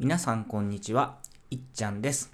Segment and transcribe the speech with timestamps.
[0.00, 1.16] 皆さんこんにちは、
[1.50, 2.30] いっちゃんです。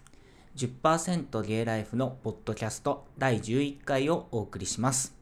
[0.54, 5.14] 10%ゲイライフのポッドキャスト第11回をお送りします。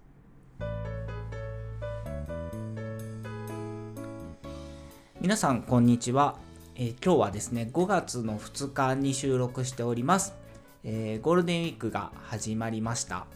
[5.20, 6.34] 皆さんこんにちは、
[6.74, 10.34] えー今日はですね、5月の2日に収録しております。
[10.82, 13.26] えーゴールデンウィークが始まりました。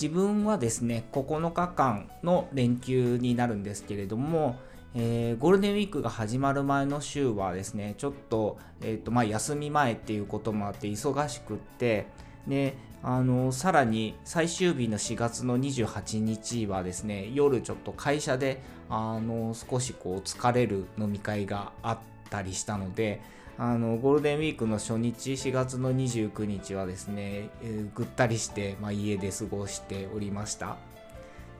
[0.00, 4.56] 自分はですね9日間の連休になるんですけれども、
[4.94, 12.06] えーゴールデンウィークが始まる前の週はですねちょっと,、えーとまあ、休み前っていうこともあって忙しくって
[12.46, 21.98] であのさらに最終日の4月の28日はですね夜ちょっと会社であの少しこう疲れる飲み会があっ
[22.30, 23.20] たりしたので
[23.56, 30.76] あのゴールデンウィークの初日4月の29日はですね、えーぐったりして、まあ、家で過ごしておりました。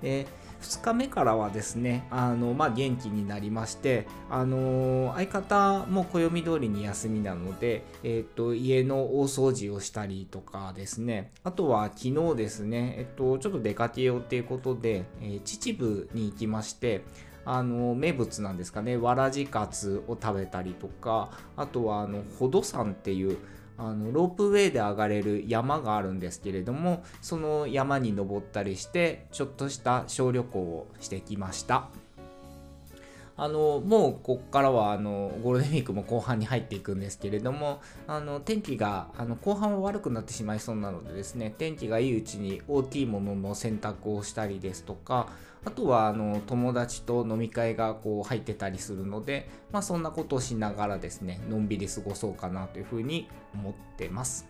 [0.01, 0.29] で
[0.61, 11.32] 2日目からはですねあの、まあ、元気になりましてあの相方も暦通りに休みなので、えっと家の大掃除をしたりとかですね。
[11.45, 17.04] あとは昨日ですね、えっとちょっと出かけようっていうことで、えー秩父に行きまして
[17.45, 18.97] あの名物なんですかね。
[18.97, 23.38] わらじかつを食べたりとかあとはあの宝登山っていう
[23.79, 31.88] あのロープウェイで上がれる山があるんですけれどもその山に登ったりしてちょっとした小旅行をしてきました。
[33.39, 45.29] あのもうここからはあのゴールデンウィークも後半に入っていくんですけれどもあの天気があの後半は悪くなってしまいそうなのでですね天気がいいうちに大きいものの洗濯をしたりですとか
[45.65, 54.47] あとはあの友達と飲み会がこう入ってたりするので、まあ、そんなことをしながらですねのんびり過ごそうかなというふうに思ってます。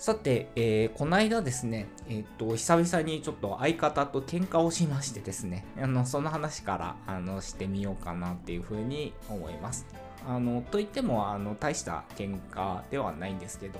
[0.00, 9.84] さて、えーこの間ですね、えっと久々にちょっと相方と喧嘩をしましてですねあのその話からあのしてみようかなっていうふうに思います。
[10.26, 13.78] あのといってもあの大した喧嘩ではないんですけど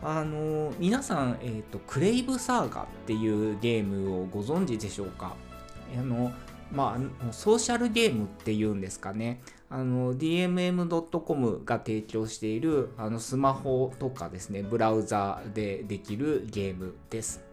[0.00, 5.34] あの皆さん、えーと、クレイブサーガっていうゲームをご存知でしょうか？
[5.98, 6.30] あの、
[6.70, 6.96] ま
[7.28, 17.48] あ、ソーシャルゲームっていうんですかねあの DMM.com が提供しているあのスマホとかですねブラウザでできるゲームです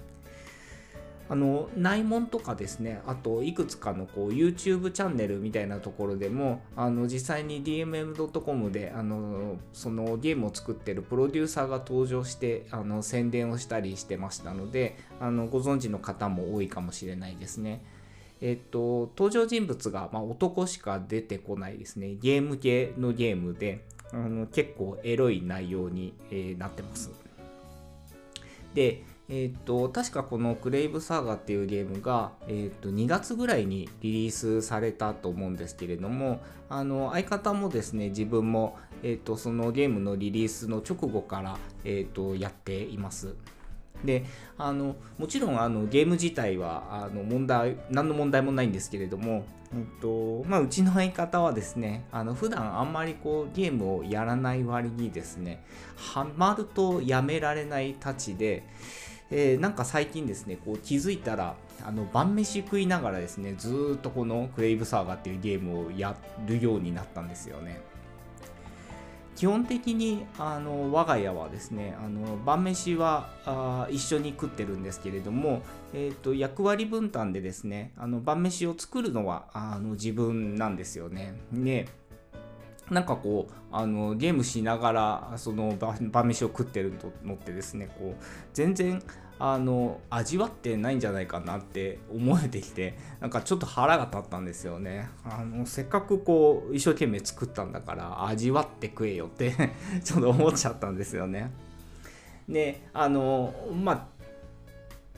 [1.27, 17.83] あの内門とかですねあといくつかのこう YouTube チャンネルみたいなところでもあの実際に DMM.com であのそのゲームを作ってるプロデューサーが登場してあの宣伝をしたりしてましたのであのご存知の方も多いかもしれないですね。
[18.41, 27.12] えっと、登場人物が、まあ、男しか出てこないですねゲーム系のゲームであの結構エロい内容に、えーなってます。
[28.74, 43.35] で、えっと確かこの「クレイブサーガ」っていうゲームが、えっと2月ぐらいにリリースされたと思うんですけれどもあの相方もですね自分も、えっとそのゲームのリリースの直後から、えっとやっています。
[44.03, 44.25] で
[44.57, 55.63] あのもちろんあのゲーム自体はあの問題何の問題もないんですけれども、えっとまあ、うちの相方はですねあの普段あんまりこうゲームをやらない割にですね
[55.95, 58.63] ハマるとやめられないたちで、
[59.31, 67.81] えーなんか最近ですねこう気づいたらあの晩飯食いながらですねずっとこの「クレイブサーガー」っていうゲームをやるようになったんですよね。
[69.35, 75.62] 基本的にあの我が家はですねあの晩飯はあ一緒に食ってるんですけれども、
[75.94, 81.35] えー、と役割分担でですねあの晩飯を作るのはあの自分なんですよね。
[81.51, 81.88] で
[82.90, 86.94] なんかこうあのゲームしながらその晩晩飯を食ってる
[87.24, 89.01] のってですねこう全然
[89.38, 95.09] あの味わってないんじゃないかなって思えてきて なんかちょっと腹が立ったんですよね。
[95.25, 99.53] あのせっかくこう一生懸命作ったんだから味わって食えよって
[100.03, 101.51] ちょっと思っちゃったんですよね。
[102.47, 104.16] であのまあ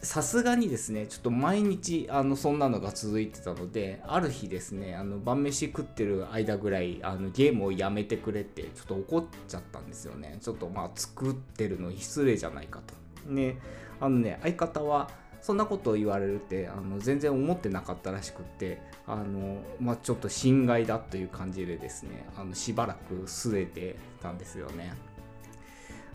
[0.02, 10.38] さすがにですねちょっと毎日あのそんなのが続いてたのである日ですねあの晩飯食ってる間ぐらいあのゲームをやめてくれってちょっと怒っちゃったんですよね。
[10.42, 13.07] ちょっとまあ作ってるの失礼じゃないかと。
[13.26, 13.58] ね
[14.00, 15.10] あのね相方は
[15.42, 24.94] そんなことを言われるってあの全然思ってなかったらしくってあの、まあ、ちょっと心外だという感じでですねあのしばらく据えてたんですよね。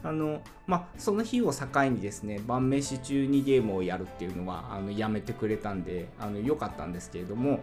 [0.04, 7.60] あのまあ、その日を境にですね晩飯中にゲームをやるっていうのはあのやめてくれたんであの良かったんですけれども、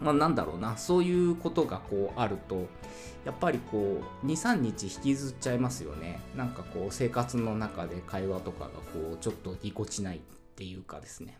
[0.00, 0.76] まあ、なんだろうな。
[0.76, 2.66] そういうことがこうあると
[3.24, 6.20] やっぱりこう23日引きずっちゃいますよね。
[6.36, 10.20] なんかこう生活の中で会話とかがこうちょっとぎこちないっ
[10.56, 11.38] ていうかですね。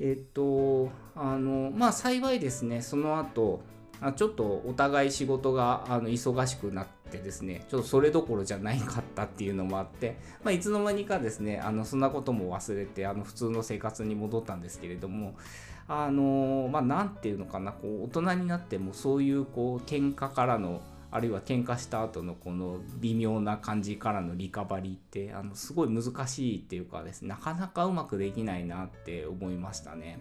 [0.00, 2.80] えっとあのまあ幸いですね。
[2.80, 3.60] その後
[4.00, 7.64] あちょっとお互い仕事があの忙しくなってですね。
[7.68, 15.34] ちょっとそれどころじゃないかったっていうのもあって、まあ、いつの間にかですねあのそんなことも忘れてあの普通の生活に戻ったんですけれども
[15.86, 30.18] あのまあ何て言うのかなこう大人になってもそういうこう喧嘩からのあるいは喧嘩した後のこの微妙な感じからのリカバリーってあのすごい難しいっていうかですねなかなかうまくできないなって思いましたね。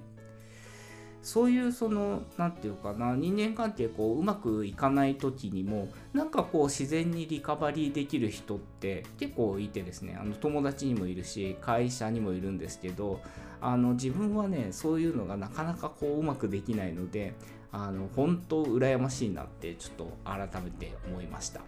[1.23, 13.21] そういうその何て言うかな人間関係こううまくいかない時にもなんかこう自然にリカバリーできる人って結構いてですねあの友達にもいるし会社にもいるんですけど
[13.61, 17.33] あの自分はねそういうのがなかなかこううまくできないので
[17.71, 21.61] あの本当羨ましいなってちょっと改めて思いました。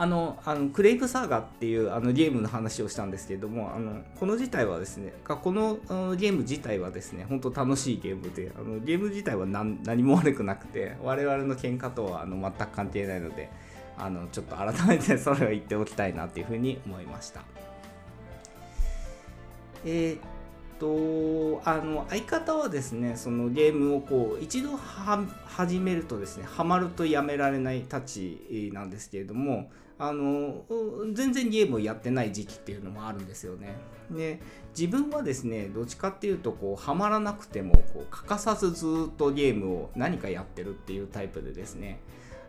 [0.00, 5.74] あのあのクレイブサーガっていうあのゲームの話をしたんですけれどもあのこの自体はですねこの
[6.14, 13.50] ゲーム自体はですね本当楽しいゲームであのゲーム自体は何何も悪くなくて我々の喧嘩とはあの全く関係ないので
[13.98, 17.42] あのちょっと改めて それを言っておきたいなっていうふうに思いました。
[19.84, 20.37] えー
[20.78, 30.64] とあの相方はですねそのゲームをこう一度始めるとですねハマるとやめられないたちなんですけれどもあの
[31.12, 33.76] 全然ゲームをやってない時期っていうのもあるんですよね。
[34.10, 34.40] で
[34.78, 41.98] 自分はですねどっちかっていうとこうハマらなくてもこう欠かさずずっとゲームを何かやってるっていうタイプでですね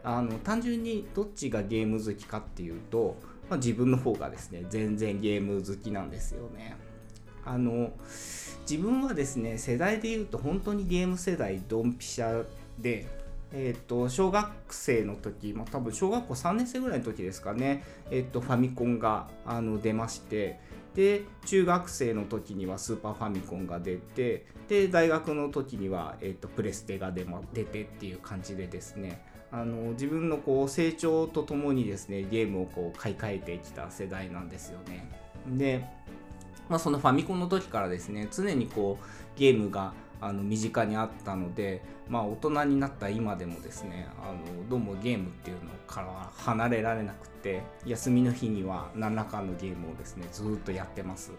[0.03, 3.17] あの単純にどっちがゲーム好きかっていうと、
[3.49, 6.77] まあ、自分の方がですね全然ゲーム好きなんですよね。
[7.45, 7.91] あの
[8.69, 12.45] 自分はですね世代でいうと本当にゲーム世代ドンピシャ
[12.77, 13.07] で
[13.51, 20.59] えーと、小学生の時、まあ、多分小学校3年生ぐらいの時ですかね、えーと、ファミコンがあの出まして
[20.94, 35.09] で中学生の時にはスーパーファミコンが出てで大学の時には、えーと、とプレステが出,、ま、出てっていう感じでですねあの自分のこう成長とともにですねゲームをこう買い替えてきた世代なんですよね。
[35.47, 35.85] で
[36.69, 51.31] まあ、そのファミコンの時からですね常にこうゲームがあの身近にあったので、まあ、大人になった今でもですねあのどうもゲームっていうのから離れられなくて休みの日には何らかのゲームをですねずっとやってます。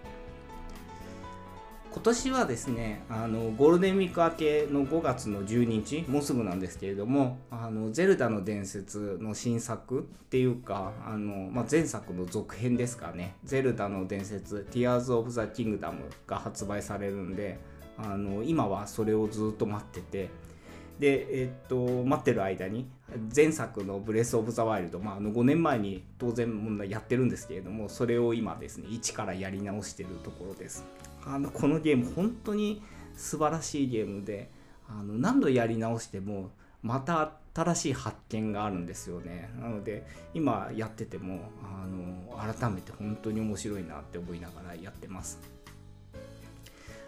[1.92, 15.96] 今年はですねあのゴールデンウィーク明けの5月の12日もうすぐなんですけれども「あのゼルダの伝説」の新作っていうかあの、まあ、前作の続編ですかね「ゼルダの伝説 Tears of the Kingdom」
[16.28, 17.58] が発売されるんで
[17.98, 20.30] あの今はそれをずっと待ってて
[21.00, 22.86] で、えっと待ってる間に
[23.34, 30.84] 前作の「ブレス・オブ・ザ・ワイルド」まあ、あの5年前に当然やってるんですけれどもそれを今ですね一からやり直してるところです。
[31.26, 32.82] あのこのゲーム本当に
[33.14, 34.50] 素晴らしいゲームで
[34.88, 36.50] あの何度やり直しても
[36.82, 45.38] また新しい発見があるんですよねなので今やっててもあの改めて本当に面白いなって思いながらやってます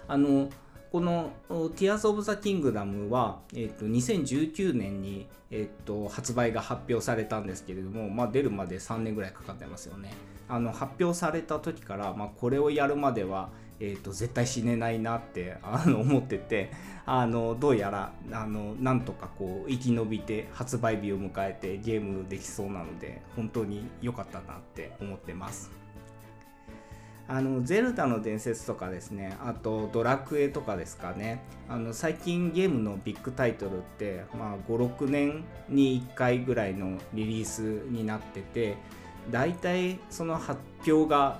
[0.08, 0.50] あの
[0.90, 10.12] この「Tears of the Kingdom は」えー、と2019年に、えー、と発売が発表されたんですけれども、まあ、出るまで3年ぐらいかかってますよね。
[10.50, 13.48] あの発表された時から、まあ、これをやるまでは、
[13.84, 16.70] えー、と絶対死ねないなって あの思ってて
[17.04, 25.70] あのどうやらあのなんとかこう生き延びて発売日を迎えてゲームできそうなので本当に良かったなって思ってます。
[27.28, 38.76] あのゼルダの伝説とかですねあとドラクエとかですかねあの最近ゲームのビッグタイトルって、まあ、56年に1回ぐらいのリリースになってて
[39.30, 41.38] 大体その発表が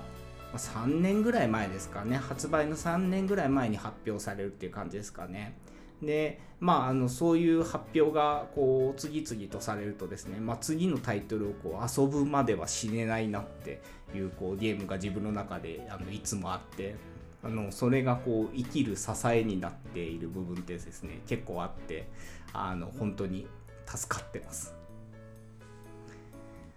[0.57, 5.57] 3年ぐらい前ですかね発売の3年ぐらい前に発表されるっていう感じですかね
[6.01, 13.81] でまああのそういう発表がこう次々とされるとですね、まあ、次のタイトルをこう遊ぶまでは死ねないなって
[14.13, 16.95] いうこうゲームが自分の中であのいつもあって
[17.43, 22.07] あのそれがこう生きる支えになっている部分ってですね結構あって
[22.53, 23.47] あの本当に
[23.85, 24.82] 助かってます。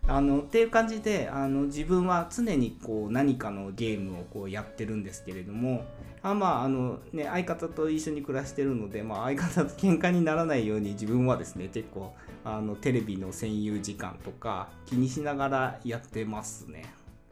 [0.09, 5.85] あのっていう感じであの自分は常にこう何かのゲームをこうやってるんですけれども
[6.23, 16.85] あまああのね相方と一緒に暮らしてるので、まあ、相方と喧嘩にならないように自分はですね結構あのテレビの占有時間とか気にしながらやってますね。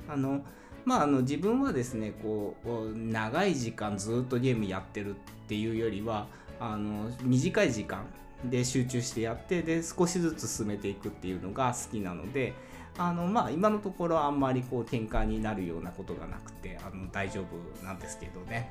[0.09, 0.45] あの
[0.85, 6.27] まあ、あの自分はですねこう長い時間ずっとゲームやってるっていうよりは
[6.61, 8.05] あの短い時間
[8.51, 12.53] で集中してやってで少しずつ進めていくっていうのが好きなので
[12.97, 18.71] あのまあ今のところあんまりこう喧嘩になるようなことがなくてあの大丈夫なんですけどね。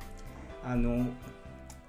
[0.64, 1.06] あの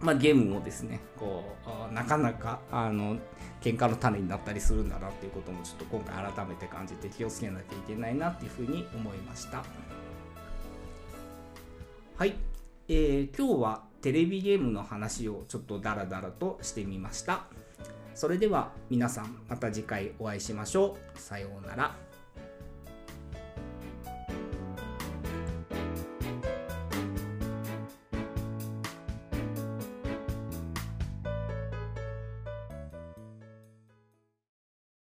[0.01, 1.55] まあ、ゲームもですねこ
[1.89, 3.15] うなかなかあの
[3.61, 9.63] 喧嘩の種になったりするんだなっていうこともちょっと今回改めて感じて気をつけなきゃいけないなっていうふうに思いました。
[12.17, 12.35] はい、
[12.87, 17.45] えー、今日はテレビゲームの話をちょっとダラダラとしてみました。
[18.15, 21.19] それでは皆さんまた次回お会いしましょう。
[21.19, 22.14] さようなら。